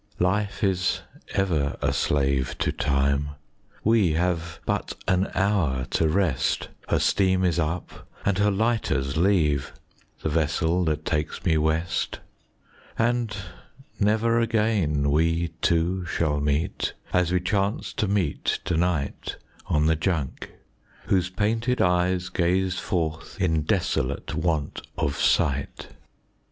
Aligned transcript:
Life 0.17 0.63
is 0.63 1.03
ever 1.35 1.77
a 1.79 1.93
slave 1.93 2.55
to 2.57 2.71
Time; 2.71 3.35
we 3.83 4.13
have 4.13 4.59
but 4.65 4.93
an 5.07 5.29
hour 5.35 5.85
to 5.91 6.07
rest, 6.09 6.69
Her 6.89 6.97
steam 6.97 7.43
is 7.43 7.59
up 7.59 8.09
and 8.25 8.39
her 8.39 8.49
lighters 8.49 9.15
leave, 9.15 9.73
the 10.23 10.29
vessel 10.29 10.83
that 10.85 11.05
takes 11.05 11.45
me 11.45 11.55
west; 11.55 12.19
And 12.97 13.37
never 13.99 14.39
again 14.39 15.11
we 15.11 15.49
two 15.61 16.07
shall 16.07 16.39
meet, 16.39 16.95
as 17.13 17.31
we 17.31 17.39
chance 17.39 17.93
to 17.93 18.07
meet 18.07 18.57
to 18.65 18.75
night, 18.75 19.35
On 19.67 19.85
the 19.85 19.95
Junk, 19.95 20.49
whose 21.09 21.29
painted 21.29 21.79
eyes 21.79 22.29
gaze 22.29 22.79
forth, 22.79 23.39
in 23.39 23.61
desolate 23.61 24.33
want 24.33 24.81
of 24.97 25.15
sight. 25.17 25.89